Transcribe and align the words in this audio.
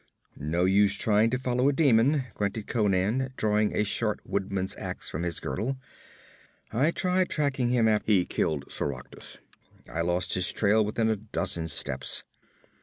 'No 0.35 0.65
use 0.65 0.93
to 0.97 1.03
try 1.03 1.27
to 1.27 1.37
follow 1.37 1.69
a 1.69 1.73
demon,' 1.73 2.23
grunted 2.33 2.65
Conan, 2.65 3.33
drawing 3.37 3.75
a 3.75 3.83
short 3.83 4.19
woodsman's 4.27 4.75
ax 4.77 5.07
from 5.07 5.21
his 5.21 5.39
girdle. 5.39 5.77
'I 6.71 6.89
tried 6.89 7.29
tracking 7.29 7.69
him 7.69 7.87
after 7.87 8.11
he 8.11 8.25
killed 8.25 8.65
Soractus. 8.71 9.37
I 9.87 10.01
lost 10.01 10.33
his 10.33 10.51
trail 10.51 10.83
within 10.83 11.07
a 11.07 11.17
dozen 11.17 11.67
steps. 11.67 12.23